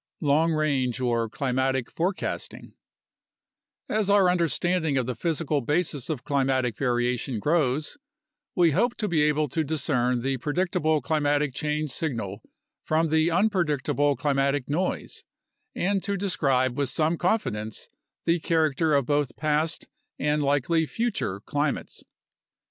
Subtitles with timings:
[0.19, 2.73] Long Range or Climatic Forecasting
[3.87, 7.99] As our understanding of the physical basis of climatic variation grows,
[8.55, 12.41] we hope to be able to discern the predictable climatic change signal
[12.89, 13.45] 34 UNDERSTANDING CLIMATIC CHANGE from the
[14.09, 15.23] unpredictable climatic noise
[15.75, 17.87] and to describe with some con fidence
[18.25, 19.85] the character of both past
[20.17, 22.03] and likely future climates.